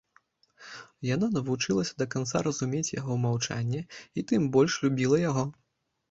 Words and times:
Яна 1.07 1.27
навучылася 1.33 1.93
да 2.01 2.07
канца 2.15 2.41
разумець 2.47 2.89
яго 2.99 3.17
маўчанне 3.25 3.81
і 4.17 4.23
тым 4.31 4.47
больш 4.55 4.79
любіла 4.87 5.21
яго. 5.25 5.45